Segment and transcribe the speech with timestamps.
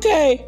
[0.00, 0.46] Okay.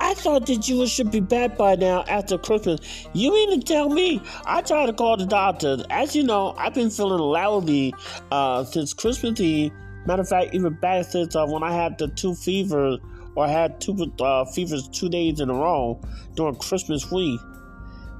[0.00, 2.80] I thought that you should be back by now after Christmas.
[3.12, 4.20] You mean to tell me?
[4.44, 5.84] I tried to call the doctor.
[5.88, 7.94] As you know, I've been feeling lousy
[8.32, 9.70] uh, since Christmas Eve.
[10.04, 12.98] Matter of fact, even back since uh, when I had the two fevers,
[13.36, 16.00] or had two uh, fevers two days in a row
[16.34, 17.38] during Christmas week.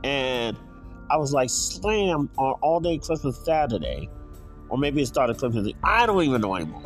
[0.04, 0.57] And
[1.11, 4.08] I was like slammed on all day Christmas Saturday.
[4.68, 5.76] Or maybe it started Christmas Eve.
[5.82, 6.82] I don't even know anymore.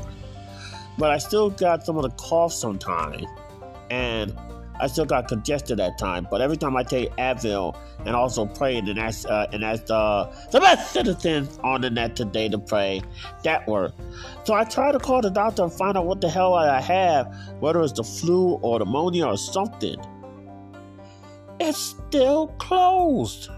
[0.96, 3.26] But I still got some of the cough sometimes.
[3.90, 4.34] And
[4.80, 7.76] I still got congested at time, but every time I take Advil
[8.06, 12.16] and also pray, and ask uh, and asked uh, the best citizens on the net
[12.16, 13.02] today to pray,
[13.42, 14.00] that worked.
[14.44, 17.34] So I tried to call the doctor and find out what the hell I have,
[17.60, 19.96] whether it's the flu or pneumonia or something.
[21.58, 23.50] It's still closed.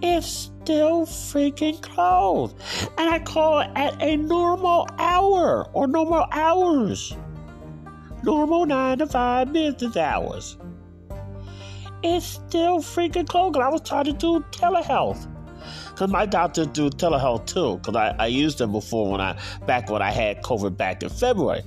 [0.00, 0.26] It's
[0.62, 2.56] still freaking closed.
[2.96, 7.14] And I call at a normal hour or normal hours
[8.22, 10.56] normal 9 to 5 business hours.
[12.02, 13.66] It's still freaking cold, closed.
[13.66, 15.28] I was trying to do telehealth.
[15.90, 17.76] Because my doctor do telehealth too.
[17.76, 21.10] Because I, I used them before when I, back when I had COVID back in
[21.10, 21.62] February.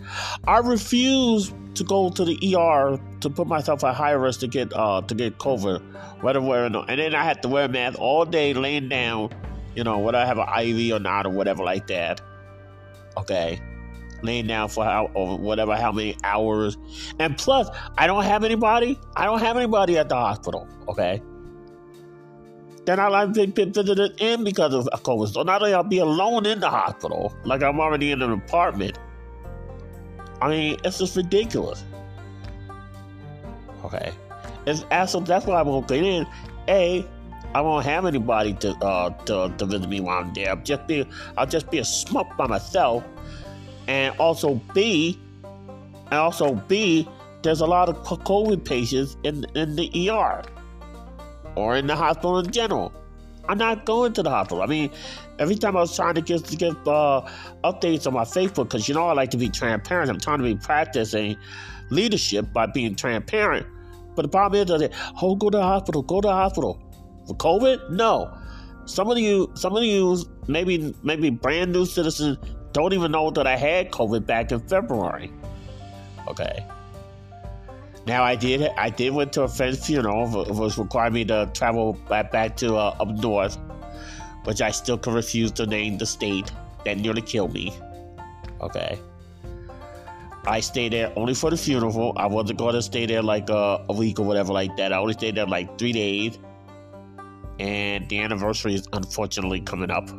[0.45, 4.73] I refused to go to the ER to put myself at high risk to get
[4.73, 5.81] uh to get COVID,
[6.21, 9.31] whether wearing and then I had to wear a mask all day laying down,
[9.75, 12.21] you know, whether I have an IV or not or whatever like that.
[13.17, 13.59] Okay
[14.25, 16.77] laying down for how or whatever how many hours.
[17.19, 18.99] And plus, I don't have anybody.
[19.15, 20.67] I don't have anybody at the hospital.
[20.87, 21.21] Okay.
[22.85, 25.33] Then have been visited in because of COVID.
[25.33, 28.99] So not only I'll be alone in the hospital, like I'm already in an apartment.
[30.41, 31.83] I mean, it's just ridiculous.
[33.83, 34.11] Okay.
[34.67, 36.27] It's absolutely that's why I won't get in.
[36.67, 37.07] A,
[37.55, 40.49] I won't have anybody to uh to, to visit me while I'm there.
[40.49, 43.03] I'll just be I'll just be a smoke by myself
[43.87, 45.19] and also B,
[46.05, 47.07] and also B,
[47.41, 50.43] there's a lot of COVID patients in in the ER
[51.55, 52.91] or in the hospital in general.
[53.47, 54.63] I'm not going to the hospital.
[54.63, 54.89] I mean,
[55.37, 57.21] every time I was trying to get to get uh,
[57.63, 60.09] updates on my Facebook, because you know I like to be transparent.
[60.09, 61.37] I'm trying to be practicing
[61.91, 63.67] leadership by being transparent.
[64.15, 64.91] But the problem is that
[65.21, 66.81] oh, go to the hospital, go to the hospital
[67.27, 67.91] for COVID.
[67.91, 68.35] No,
[68.85, 72.37] some of you, some of you, maybe maybe brand new citizens
[72.75, 75.31] don't even know that I had COVID back in February.
[76.27, 76.65] Okay.
[78.05, 78.69] Now I did.
[78.77, 80.27] I did went to a friend's funeral.
[80.53, 83.57] Was required me to travel back, back to uh, up north,
[84.43, 86.51] which I still can refuse to name the state
[86.83, 87.73] that nearly killed me.
[88.59, 88.99] Okay.
[90.45, 92.11] I stayed there only for the funeral.
[92.17, 94.91] I wasn't going to stay there like uh, a week or whatever like that.
[94.91, 96.37] I only stayed there like three days.
[97.57, 100.09] And the anniversary is unfortunately coming up,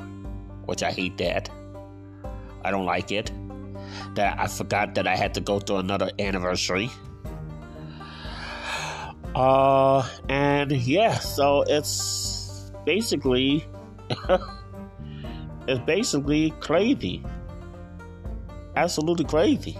[0.64, 1.50] which I hate that.
[2.66, 3.30] I don't like it.
[4.14, 6.90] That I forgot that I had to go to another anniversary.
[9.34, 13.64] Uh, and yeah, so it's basically
[15.68, 17.22] it's basically crazy.
[18.74, 19.78] Absolutely crazy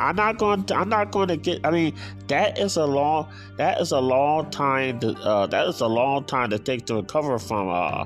[0.00, 1.94] I'm not going to I'm not going to get I mean
[2.28, 6.24] that is a long that is a long time to uh, that is a long
[6.24, 8.04] time to take to recover from uh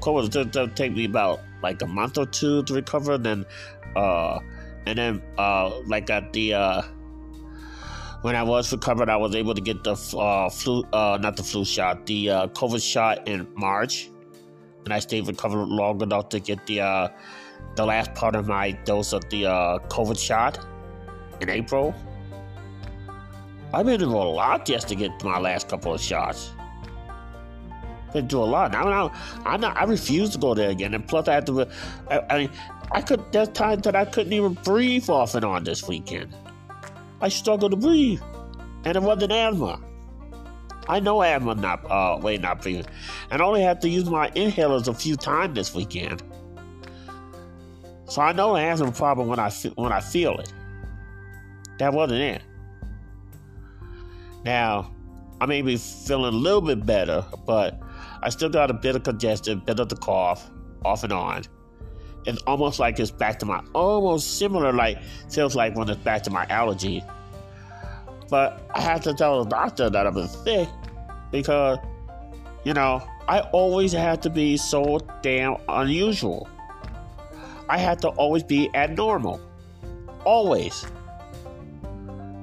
[0.00, 0.56] COVID.
[0.56, 3.44] It take me about like a month or two to recover then
[3.94, 4.38] uh
[4.86, 6.82] and then uh like at the uh
[8.22, 11.42] when I was recovered, I was able to get the uh, flu, uh, not the
[11.42, 14.08] flu shot, the uh, COVID shot in March,
[14.86, 17.08] and I stayed recovered long enough to get the uh,
[17.76, 20.58] the last part of my dose of the uh, COVID shot
[21.44, 21.94] in April.
[23.72, 26.52] I've been through a lot just to get my last couple of shots.
[28.12, 28.72] Been through a lot.
[28.72, 29.12] Now, now
[29.44, 30.94] I'm not, I refuse to go there again.
[30.94, 31.68] And plus, I had to.
[32.08, 32.50] I, I mean,
[32.92, 33.20] I could.
[33.32, 36.34] There's times that I couldn't even breathe off and on this weekend.
[37.20, 38.22] I struggled to breathe,
[38.84, 39.80] and it wasn't asthma.
[40.86, 42.86] I know asthma not uh way not breathing,
[43.30, 46.22] and I only had to use my inhalers a few times this weekend.
[48.06, 50.52] So I know asthma problem when I when I feel it.
[51.78, 52.42] That wasn't it.
[54.44, 54.92] Now,
[55.40, 57.80] I may be feeling a little bit better, but
[58.22, 60.50] I still got a bit of congestion, bit of the cough,
[60.84, 61.44] off and on.
[62.26, 66.22] It's almost like it's back to my, almost similar, like, feels like when it's back
[66.22, 67.02] to my allergy.
[68.30, 70.68] But I have to tell the doctor that I've been sick
[71.30, 71.78] because,
[72.64, 76.48] you know, I always have to be so damn unusual.
[77.68, 79.40] I have to always be abnormal.
[80.24, 80.86] Always.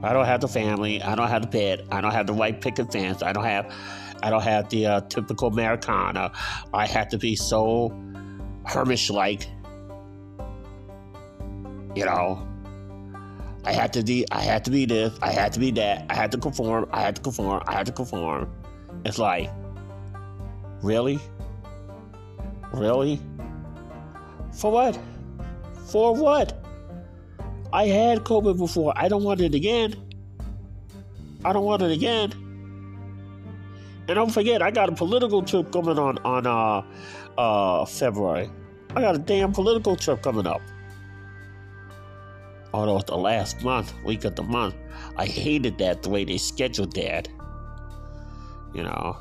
[0.03, 1.01] I don't have the family.
[1.01, 1.85] I don't have the pet.
[1.91, 3.21] I don't have the white picket fence.
[3.21, 3.73] I don't have,
[4.23, 6.31] I don't have the uh, typical Americana.
[6.73, 7.89] I have to be so
[8.65, 9.47] Hermish like,
[11.95, 12.47] you know,
[13.63, 16.15] I had to be, I had to be this, I had to be that, I
[16.15, 18.51] had to conform, I had to conform, I had to conform.
[19.05, 19.51] It's like,
[20.81, 21.19] really?
[22.73, 23.19] Really?
[24.53, 24.99] For what?
[25.87, 26.60] For what?
[27.73, 28.93] I had COVID before.
[28.95, 29.95] I don't want it again.
[31.45, 32.31] I don't want it again.
[34.07, 36.83] And don't forget, I got a political trip coming on on uh,
[37.39, 38.49] uh, February.
[38.95, 40.61] I got a damn political trip coming up.
[42.73, 44.75] Although it's the last month, week of the month,
[45.17, 47.27] I hated that the way they scheduled that.
[48.73, 49.17] You know,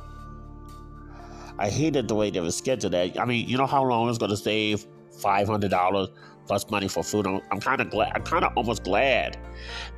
[1.58, 3.18] I hated the way they were scheduled that.
[3.18, 4.86] I mean, you know how long it's going to save
[5.20, 6.08] five hundred dollars
[6.50, 7.28] plus money for food.
[7.28, 8.10] I'm, I'm kind of glad.
[8.12, 9.38] I'm kind of almost glad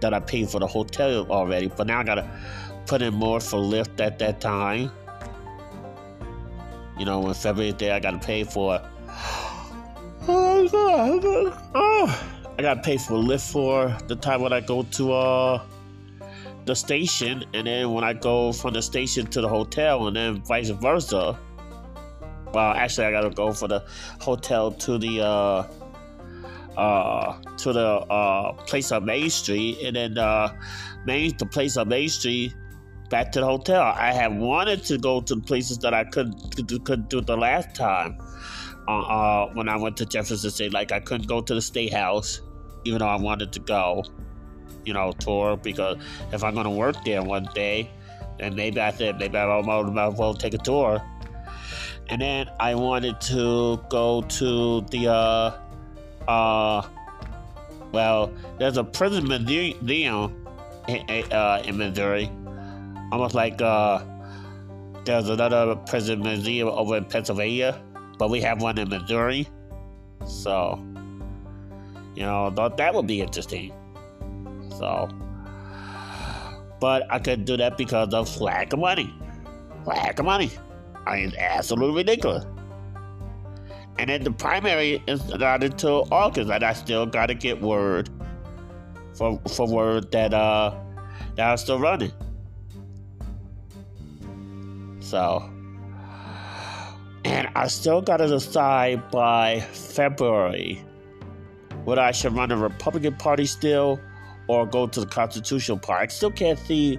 [0.01, 1.69] that I paid for the hotel already.
[1.69, 2.29] But now I gotta
[2.85, 4.91] put in more for Lyft at that time.
[6.99, 8.83] You know, when February I gotta pay for.
[10.29, 11.59] Oh, God.
[11.75, 12.29] Oh,
[12.59, 15.63] I gotta pay for Lyft for the time when I go to uh
[16.67, 20.43] the station, and then when I go from the station to the hotel, and then
[20.43, 21.39] vice versa.
[22.53, 23.87] Well, actually, I gotta go for the
[24.21, 25.67] hotel to the uh
[26.77, 30.55] uh, to the uh, place on Main Street, and then uh,
[31.07, 32.55] Main the place on Main Street
[33.13, 33.83] back to the hotel.
[33.83, 37.75] I have wanted to go to the places that I couldn't couldn't do the last
[37.75, 38.19] time.
[38.89, 41.93] Uh, uh, when I went to Jefferson State, like I couldn't go to the State
[41.93, 42.41] House,
[42.85, 44.03] even though I wanted to go,
[44.85, 45.99] you know, tour because
[46.33, 47.91] if I'm gonna work there one day,
[48.39, 51.03] then maybe I said maybe I might as well take a tour.
[52.09, 55.55] And then I wanted to go to the
[56.29, 56.83] uh,
[57.93, 60.47] well, there's a prison museum
[60.89, 62.31] in, uh, in Missouri,
[63.11, 64.03] almost like uh,
[65.05, 67.81] there's another prison museum over in Pennsylvania,
[68.19, 69.49] but we have one in Missouri.
[70.27, 70.83] So,
[72.15, 73.73] you know, thought that would be interesting.
[74.79, 75.09] So,
[76.81, 79.13] but I couldn't do that because of lack of money.
[79.85, 80.51] Lack of money.
[81.07, 82.45] I mean, absolutely ridiculous.
[83.99, 88.09] And then the primary is not until August, and I still gotta get word
[89.15, 90.75] for for word that uh
[91.37, 92.13] that I'm still running.
[95.01, 95.49] So
[97.25, 100.85] and I still gotta decide by February
[101.85, 104.01] whether I should run the Republican Party still
[104.49, 106.05] or go to the Constitutional Party.
[106.05, 106.99] I still can't see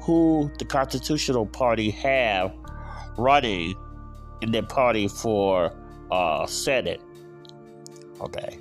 [0.00, 2.52] who the Constitutional Party have
[3.18, 3.74] running
[4.42, 5.72] in their party for
[6.10, 7.00] uh, it,
[8.20, 8.58] Okay.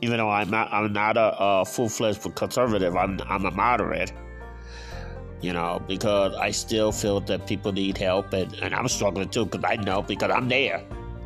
[0.00, 2.96] Even though I'm not, I'm not a, a full-fledged conservative.
[2.96, 4.12] I'm, I'm a moderate.
[5.40, 9.44] You know, because I still feel that people need help, and, and I'm struggling too.
[9.44, 10.84] Because I know, because I'm there.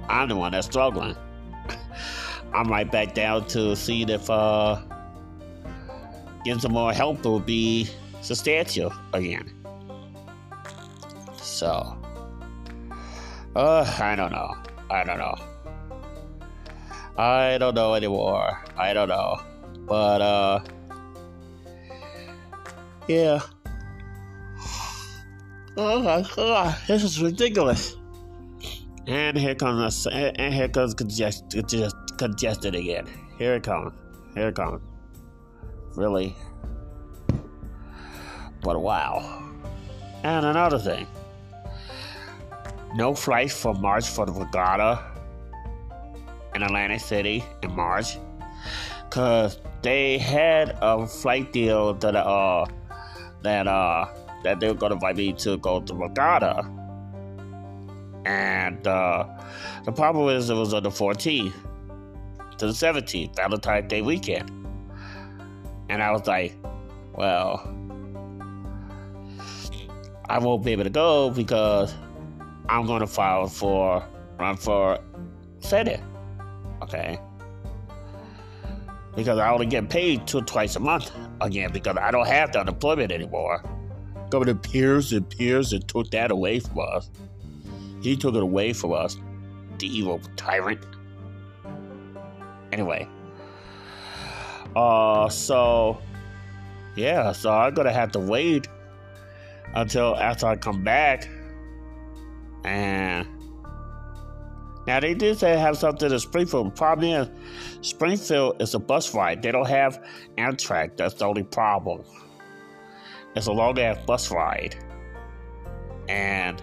[0.08, 1.16] I'm the one that's struggling.
[2.54, 4.80] I'm right back down to seeing if uh,
[6.44, 7.88] getting some more help will be
[8.22, 9.52] substantial again.
[11.36, 11.96] So,
[13.54, 14.54] uh, I don't know.
[14.90, 15.34] I don't know.
[17.18, 18.62] I don't know anymore.
[18.76, 19.40] I don't know.
[19.86, 20.60] But, uh,
[23.08, 23.40] yeah.
[25.76, 27.96] Oh my god, this is ridiculous.
[29.06, 31.44] And here comes, and here comes congest,
[32.18, 33.06] congested again.
[33.38, 33.92] Here it comes.
[34.34, 34.80] Here it comes.
[35.94, 36.34] Really?
[38.62, 39.52] But wow.
[40.24, 41.06] And another thing
[42.96, 44.98] no flights for March for the regatta
[46.54, 48.18] in Atlantic City in March.
[49.04, 52.64] Because they had a flight deal that uh
[53.42, 54.06] that uh
[54.42, 56.68] that they were gonna invite me to go to regatta.
[58.24, 59.26] And uh
[59.84, 61.52] the problem is it was on the 14th
[62.58, 64.50] to the 17th Valentine's Day weekend.
[65.90, 66.54] And I was like
[67.14, 67.72] well
[70.28, 71.94] I won't be able to go because
[72.68, 74.06] I'm going to file for
[74.38, 74.98] run for
[75.60, 76.00] Senate.
[76.82, 77.18] Okay.
[79.14, 82.60] Because I only get paid two twice a month again because I don't have the
[82.60, 83.62] unemployment anymore.
[84.30, 87.10] Governor Parson Pierce and took that away from us.
[88.02, 89.16] He took it away from us,
[89.78, 90.84] the evil tyrant.
[92.72, 93.08] Anyway.
[94.74, 95.98] Uh so
[96.96, 98.68] yeah, so I'm gonna have to wait
[99.74, 101.28] until after I come back
[102.66, 103.26] and
[104.86, 106.74] now they did say have something in Springfield.
[106.76, 107.28] Problem
[107.80, 109.42] is Springfield is a bus ride.
[109.42, 110.04] They don't have
[110.36, 110.96] Amtrak.
[110.96, 112.02] That's the only problem.
[113.34, 114.76] It's a long ass bus ride.
[116.08, 116.62] And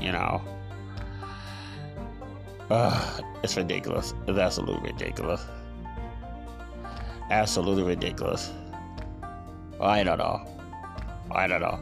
[0.00, 0.42] you know
[2.70, 4.14] uh, it's ridiculous.
[4.26, 5.44] It's absolutely ridiculous.
[7.30, 8.50] Absolutely ridiculous.
[9.80, 10.57] I don't know.
[11.32, 11.80] I don't know.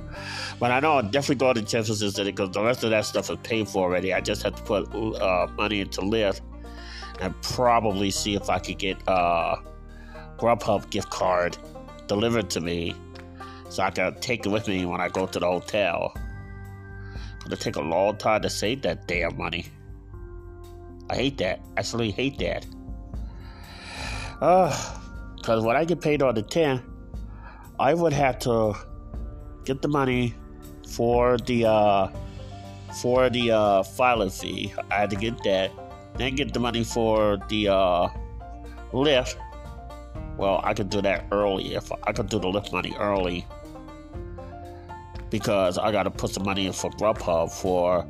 [0.58, 3.38] But I know definitely go to Jefferson City because the rest of that stuff is
[3.42, 4.12] paid for already.
[4.12, 6.40] I just have to put uh, money into Lyft
[7.20, 9.60] and probably see if I could get a uh,
[10.38, 11.56] Grubhub gift card
[12.06, 12.94] delivered to me
[13.68, 16.14] so I can take it with me when I go to the hotel.
[17.44, 19.66] It'll take a long time to save that damn money.
[21.08, 21.60] I hate that.
[21.76, 22.66] I absolutely hate that.
[24.38, 25.00] Uh,
[25.36, 26.82] because when I get paid on the 10th,
[27.78, 28.76] I would have to
[29.66, 30.34] get the money
[30.88, 32.08] for the uh,
[33.02, 34.72] for the uh, filing fee.
[34.90, 35.70] I had to get that,
[36.14, 38.08] then get the money for the uh,
[38.92, 39.36] Lyft.
[40.38, 43.46] Well, I could do that early if I could do the Lyft money early
[45.30, 48.06] because I got to put some money in for Grubhub for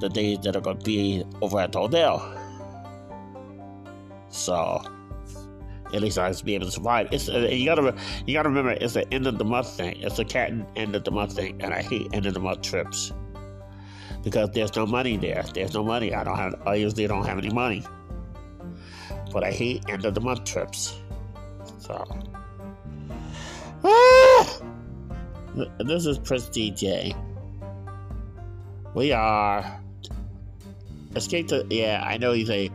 [0.00, 2.38] the days that are going to be over at the hotel.
[4.28, 4.82] So
[5.92, 7.08] at least I just be able to survive.
[7.12, 7.94] It's uh, you gotta
[8.26, 10.00] you gotta remember it's the end of the month thing.
[10.00, 12.40] It's a cat and end of the month thing, and I hate end of the
[12.40, 13.12] month trips
[14.22, 15.44] because there's no money there.
[15.54, 16.14] There's no money.
[16.14, 16.60] I don't have.
[16.66, 17.84] I usually don't have any money,
[19.32, 20.98] but I hate end of the month trips.
[21.78, 22.04] So.
[23.84, 24.60] Ah!
[25.80, 27.14] This is Prince DJ.
[28.94, 29.80] We are
[31.16, 32.02] escape to yeah.
[32.06, 32.70] I know he's a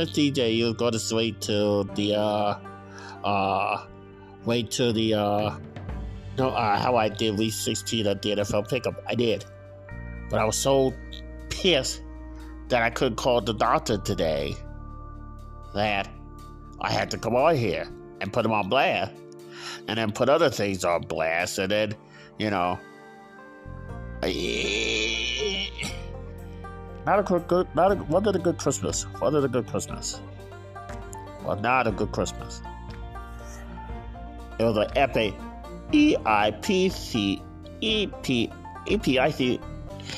[0.00, 0.56] Prince DJ.
[0.56, 2.58] You go to wait till the uh
[3.22, 3.86] uh
[4.46, 5.58] wait till the uh
[6.38, 8.94] no uh how I did week sixteen at the NFL pickup.
[9.06, 9.44] I did,
[10.30, 10.94] but I was so
[11.50, 12.00] pissed
[12.68, 14.56] that I couldn't call the doctor today
[15.74, 16.08] that
[16.80, 17.86] I had to come on here
[18.22, 19.12] and put him on blast
[19.86, 21.94] and then put other things on blast and then
[22.38, 22.78] you know.
[27.06, 29.06] Not a good, not a, wasn't a good Christmas.
[29.20, 30.20] Wasn't a good Christmas.
[31.44, 32.62] Well, not a good Christmas.
[34.58, 35.34] It was an epic
[35.92, 37.42] E I P C
[37.80, 38.52] E P
[38.86, 39.58] E P I C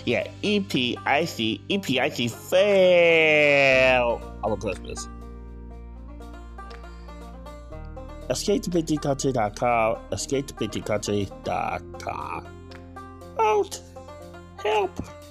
[0.05, 5.09] yeah, E P I C E P I C fail of a Christmas.
[8.29, 12.47] EscapeToBigDCountry.com, EscapeToBigDCountry.com.
[13.39, 13.81] Out!
[14.63, 15.22] Help!